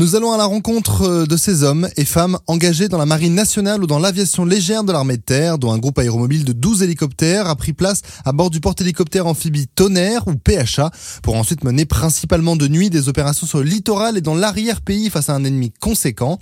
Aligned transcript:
Nous 0.00 0.16
allons 0.16 0.32
à 0.32 0.38
la 0.38 0.46
rencontre 0.46 1.02
euh, 1.02 1.26
de 1.26 1.36
ces 1.36 1.62
hommes 1.62 1.86
et 1.98 2.06
femmes 2.06 2.38
engagés 2.46 2.88
dans 2.88 2.96
la 2.96 3.04
marine 3.04 3.34
nationale 3.34 3.82
ou 3.82 3.86
dans 3.86 3.98
l'aviation 3.98 4.46
légère 4.46 4.82
de 4.82 4.92
l'armée 4.92 5.18
de 5.18 5.22
terre, 5.22 5.58
dont 5.58 5.72
un 5.72 5.76
groupe 5.76 5.98
aéromobile 5.98 6.46
de 6.46 6.54
12 6.54 6.82
hélicoptères 6.82 7.46
a 7.46 7.54
pris 7.54 7.74
place 7.74 8.00
à 8.24 8.32
bord 8.32 8.48
du 8.48 8.60
porte-hélicoptère 8.60 9.26
amphibie 9.26 9.66
Tonnerre 9.66 10.26
ou 10.26 10.36
PHA 10.36 10.90
pour 11.22 11.36
ensuite 11.36 11.64
mener 11.64 11.84
principalement 11.84 12.56
de 12.56 12.66
nuit 12.66 12.88
des 12.88 13.10
opérations 13.10 13.46
sur 13.46 13.58
le 13.58 13.64
littoral 13.64 14.16
et 14.16 14.22
dans 14.22 14.34
l'arrière-pays 14.34 15.10
face 15.10 15.28
à 15.28 15.34
un 15.34 15.44
ennemi 15.44 15.70
conséquent. 15.82 16.38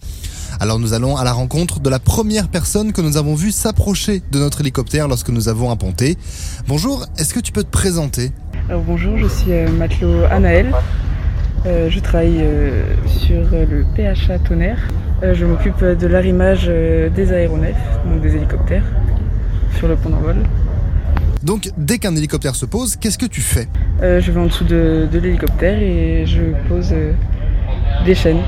Alors 0.61 0.79
nous 0.79 0.93
allons 0.93 1.17
à 1.17 1.25
la 1.25 1.33
rencontre 1.33 1.81
de 1.81 1.91
la 1.91 1.99
première 1.99 2.51
personne 2.51 2.93
que 2.93 3.01
nous 3.01 3.17
avons 3.17 3.35
vue 3.35 3.51
s'approcher 3.51 4.23
de 4.31 4.39
notre 4.39 4.61
hélicoptère 4.61 5.09
lorsque 5.09 5.31
nous 5.31 5.49
avons 5.49 5.73
apponté. 5.73 6.17
Bonjour, 6.69 7.07
est-ce 7.17 7.35
que 7.35 7.41
tu 7.41 7.51
peux 7.51 7.65
te 7.65 7.71
présenter? 7.71 8.31
Alors 8.69 8.85
bonjour, 8.85 9.19
je 9.19 9.27
suis 9.27 9.51
euh, 9.51 9.69
matelot 9.69 10.23
Anaël. 10.31 10.73
Euh, 11.67 11.91
je 11.91 12.01
travaille 12.01 12.39
euh, 12.41 12.83
sur 13.07 13.41
le 13.51 13.85
PHA 13.97 14.39
Tonnerre. 14.41 14.79
Euh, 15.23 15.35
je 15.35 15.45
m'occupe 15.45 15.83
de 15.85 16.07
l'arrimage 16.07 16.67
euh, 16.69 17.09
des 17.11 17.33
aéronefs, 17.33 17.75
donc 18.11 18.21
des 18.23 18.37
hélicoptères, 18.37 18.85
sur 19.77 19.89
le 19.89 19.97
pont 19.97 20.11
d'envol. 20.11 20.37
Donc 21.43 21.71
dès 21.77 21.99
qu'un 21.99 22.15
hélicoptère 22.17 22.55
se 22.55 22.67
pose, 22.67 22.97
qu'est-ce 22.97 23.19
que 23.19 23.27
tu 23.27 23.41
fais? 23.41 23.69
Euh, 24.03 24.21
je 24.21 24.31
vais 24.33 24.41
en 24.41 24.47
dessous 24.47 24.65
de, 24.65 25.09
de 25.11 25.19
l'hélicoptère 25.19 25.79
et 25.81 26.25
je 26.27 26.43
pose 26.69 26.91
euh, 26.93 27.13
des 28.05 28.15
chaînes 28.15 28.41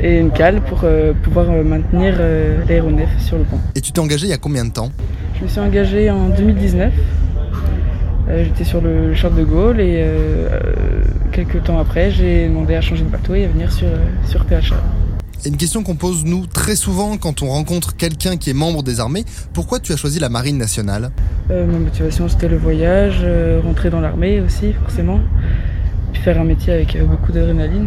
et 0.00 0.18
une 0.18 0.30
cale 0.30 0.60
pour 0.62 0.80
euh, 0.84 1.12
pouvoir 1.22 1.50
euh, 1.50 1.62
maintenir 1.64 2.16
euh, 2.20 2.58
l'aéronef 2.68 3.08
sur 3.18 3.36
le 3.38 3.44
pont. 3.44 3.58
Et 3.74 3.80
tu 3.80 3.92
t'es 3.92 4.00
engagé 4.00 4.26
il 4.26 4.30
y 4.30 4.34
a 4.34 4.38
combien 4.38 4.64
de 4.64 4.70
temps? 4.70 4.90
Je 5.38 5.44
me 5.44 5.48
suis 5.48 5.60
engagée 5.60 6.10
en 6.10 6.28
2019. 6.28 6.92
Euh, 8.30 8.44
J'étais 8.44 8.64
sur 8.64 8.80
le 8.80 9.14
Charles 9.14 9.36
de 9.36 9.44
Gaulle 9.44 9.80
et 9.80 10.02
euh, 10.02 10.48
euh, 10.52 11.02
quelques 11.44 11.64
temps 11.64 11.78
après, 11.78 12.10
j'ai 12.10 12.48
demandé 12.48 12.74
à 12.74 12.80
changer 12.80 13.04
de 13.04 13.10
bateau 13.10 13.34
et 13.34 13.44
à 13.44 13.48
venir 13.48 13.70
sur, 13.70 13.86
euh, 13.86 14.04
sur 14.26 14.44
PHA. 14.44 14.74
Une 15.46 15.56
question 15.56 15.84
qu'on 15.84 15.94
pose 15.94 16.24
nous 16.24 16.46
très 16.46 16.74
souvent 16.74 17.16
quand 17.16 17.42
on 17.42 17.48
rencontre 17.48 17.94
quelqu'un 17.94 18.36
qui 18.36 18.50
est 18.50 18.54
membre 18.54 18.82
des 18.82 18.98
armées, 18.98 19.24
pourquoi 19.52 19.78
tu 19.78 19.92
as 19.92 19.96
choisi 19.96 20.18
la 20.18 20.28
marine 20.28 20.58
nationale? 20.58 21.12
Euh, 21.52 21.64
ma 21.64 21.78
motivation 21.78 22.28
c'était 22.28 22.48
le 22.48 22.56
voyage, 22.56 23.20
euh, 23.22 23.60
rentrer 23.62 23.88
dans 23.88 24.00
l'armée 24.00 24.40
aussi 24.40 24.72
forcément, 24.72 25.20
puis 26.12 26.20
faire 26.22 26.40
un 26.40 26.44
métier 26.44 26.72
avec 26.72 26.96
euh, 26.96 27.04
beaucoup 27.04 27.30
d'adrénaline. 27.30 27.86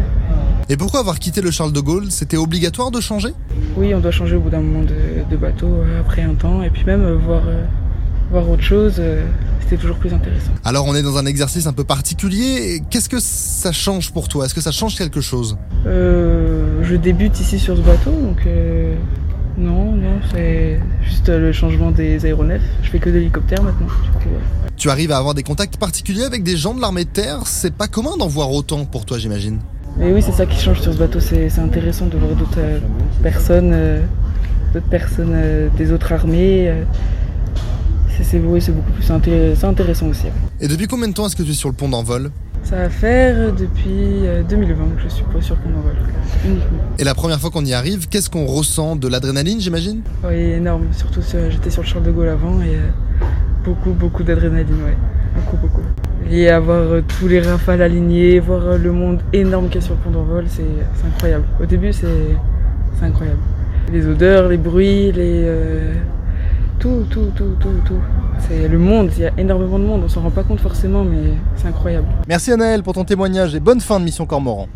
Et 0.70 0.78
pourquoi 0.78 1.00
avoir 1.00 1.18
quitté 1.18 1.42
le 1.42 1.50
Charles 1.50 1.74
de 1.74 1.80
Gaulle? 1.80 2.10
C'était 2.10 2.38
obligatoire 2.38 2.90
de 2.90 3.00
changer? 3.02 3.34
Oui, 3.76 3.92
on 3.94 4.00
doit 4.00 4.12
changer 4.12 4.36
au 4.36 4.40
bout 4.40 4.50
d'un 4.50 4.60
moment 4.60 4.84
de, 4.84 5.30
de 5.30 5.36
bateau 5.36 5.68
après 6.00 6.22
un 6.22 6.34
temps. 6.34 6.62
Et 6.62 6.70
puis 6.70 6.84
même 6.86 7.04
voir, 7.16 7.42
voir 8.30 8.48
autre 8.48 8.62
chose, 8.62 9.02
c'était 9.62 9.76
toujours 9.76 9.96
plus 9.96 10.12
intéressant. 10.12 10.50
Alors 10.64 10.86
on 10.86 10.94
est 10.94 11.02
dans 11.02 11.16
un 11.16 11.26
exercice 11.26 11.66
un 11.66 11.72
peu 11.72 11.84
particulier, 11.84 12.74
et 12.74 12.82
qu'est-ce 12.90 13.08
que 13.08 13.20
ça 13.20 13.72
change 13.72 14.12
pour 14.12 14.28
toi? 14.28 14.44
Est-ce 14.44 14.54
que 14.54 14.60
ça 14.60 14.72
change 14.72 14.96
quelque 14.96 15.20
chose? 15.20 15.56
Euh, 15.86 16.82
je 16.82 16.96
débute 16.96 17.38
ici 17.40 17.58
sur 17.58 17.76
ce 17.76 17.82
bateau 17.82 18.10
donc 18.10 18.46
euh, 18.46 18.94
non, 19.58 19.92
non, 19.92 20.20
c'est 20.32 20.80
juste 21.04 21.28
le 21.28 21.52
changement 21.52 21.90
des 21.90 22.24
aéronefs. 22.24 22.62
Je 22.82 22.88
fais 22.90 22.98
que 22.98 23.10
d'hélicoptères 23.10 23.62
maintenant. 23.62 23.86
du 23.86 24.10
coup, 24.18 24.28
ouais. 24.30 24.70
Tu 24.76 24.88
arrives 24.88 25.12
à 25.12 25.18
avoir 25.18 25.34
des 25.34 25.42
contacts 25.42 25.76
particuliers 25.76 26.24
avec 26.24 26.42
des 26.42 26.56
gens 26.56 26.74
de 26.74 26.80
l'armée 26.80 27.04
de 27.04 27.10
terre? 27.10 27.40
C'est 27.44 27.74
pas 27.74 27.86
commun 27.86 28.16
d'en 28.18 28.28
voir 28.28 28.50
autant 28.50 28.84
pour 28.86 29.04
toi 29.04 29.18
j'imagine. 29.18 29.58
Mais 29.98 30.10
oui, 30.10 30.22
c'est 30.22 30.32
ça 30.32 30.46
qui 30.46 30.58
change 30.58 30.80
sur 30.80 30.94
ce 30.94 30.98
bateau, 30.98 31.20
c'est 31.20 31.58
intéressant 31.58 32.06
de 32.06 32.16
voir 32.16 32.34
d'autres 32.34 32.58
euh, 32.58 32.78
personnes, 33.22 33.72
euh, 33.74 34.00
d'autres 34.72 34.88
personnes 34.88 35.36
des 35.76 35.92
autres 35.92 36.12
armées. 36.12 36.72
Euh. 38.34 38.54
c'est 38.60 38.66
c'est 38.66 38.72
beaucoup 38.72 38.92
plus 38.92 39.10
intéressant 39.64 40.06
aussi. 40.08 40.26
Et 40.60 40.68
depuis 40.68 40.86
combien 40.86 41.08
de 41.08 41.14
temps 41.14 41.26
est-ce 41.26 41.36
que 41.36 41.42
tu 41.42 41.50
es 41.50 41.54
sur 41.54 41.68
le 41.68 41.74
pont 41.74 41.88
d'envol? 41.88 42.30
Ça 42.64 42.76
va 42.76 42.88
faire 42.90 43.52
depuis 43.52 44.24
euh, 44.24 44.42
2020 44.48 44.74
que 44.96 45.02
je 45.02 45.08
suis 45.08 45.24
pas 45.24 45.40
sur 45.40 45.56
pont 45.56 45.70
d'envol, 45.70 45.94
uniquement. 46.44 46.78
Et 46.98 47.04
la 47.04 47.14
première 47.14 47.40
fois 47.40 47.50
qu'on 47.50 47.64
y 47.64 47.72
arrive, 47.72 48.08
qu'est-ce 48.08 48.30
qu'on 48.30 48.46
ressent 48.46 48.94
De 48.96 49.08
l'adrénaline 49.08 49.60
j'imagine? 49.60 50.00
Oui, 50.24 50.34
énorme, 50.36 50.84
surtout 50.92 51.22
sur- 51.22 51.50
j'étais 51.50 51.70
sur 51.70 51.82
le 51.82 51.88
Charles 51.88 52.04
de 52.04 52.12
Gaulle 52.12 52.28
avant 52.28 52.60
et 52.60 52.76
euh, 52.76 53.24
beaucoup, 53.64 53.90
beaucoup 53.90 54.22
d'adrénaline, 54.22 54.82
ouais. 54.84 54.96
Beaucoup, 55.34 55.56
beaucoup. 55.56 55.82
Et 56.30 56.48
avoir 56.48 56.78
euh, 56.78 57.00
tous 57.18 57.26
les 57.26 57.40
rafales 57.40 57.82
alignés, 57.82 58.38
voir 58.38 58.62
euh, 58.64 58.78
le 58.78 58.92
monde 58.92 59.20
énorme 59.32 59.66
qu'il 59.68 59.80
y 59.80 59.84
a 59.84 59.86
sur 59.86 59.94
le 59.94 60.00
pont 60.00 60.10
d'envol, 60.10 60.44
c'est 60.48 60.62
incroyable. 61.06 61.44
Au 61.60 61.66
début, 61.66 61.92
c'est 61.92 62.06
c'est 62.98 63.06
incroyable. 63.06 63.38
Les 63.92 64.06
odeurs, 64.06 64.48
les 64.48 64.56
bruits, 64.58 65.10
les. 65.12 65.42
euh, 65.44 65.92
tout, 66.82 67.06
tout, 67.08 67.30
tout, 67.36 67.54
tout, 67.60 67.80
tout. 67.86 68.00
C'est 68.40 68.66
le 68.66 68.76
monde, 68.78 69.10
il 69.16 69.22
y 69.22 69.26
a 69.26 69.30
énormément 69.38 69.78
de 69.78 69.84
monde, 69.84 70.02
on 70.04 70.08
s'en 70.08 70.20
rend 70.20 70.32
pas 70.32 70.42
compte 70.42 70.58
forcément, 70.60 71.04
mais 71.04 71.34
c'est 71.54 71.68
incroyable. 71.68 72.08
Merci 72.26 72.50
Anaël 72.50 72.82
pour 72.82 72.94
ton 72.94 73.04
témoignage 73.04 73.54
et 73.54 73.60
bonne 73.60 73.80
fin 73.80 74.00
de 74.00 74.04
mission 74.04 74.26
Cormoran. 74.26 74.66